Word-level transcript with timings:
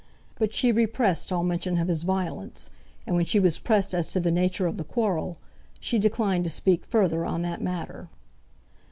But 0.39 0.51
she 0.51 0.71
repressed 0.71 1.31
all 1.31 1.43
mention 1.43 1.77
of 1.77 1.87
his 1.87 2.01
violence, 2.01 2.71
and 3.05 3.15
when 3.15 3.25
she 3.25 3.39
was 3.39 3.59
pressed 3.59 3.93
as 3.93 4.11
to 4.13 4.19
the 4.19 4.31
nature 4.31 4.65
of 4.65 4.77
the 4.77 4.83
quarrel, 4.83 5.37
she 5.79 5.99
declined 5.99 6.43
to 6.45 6.49
speak 6.49 6.85
further 6.87 7.23
on 7.23 7.43
that 7.43 7.61
matter. 7.61 8.09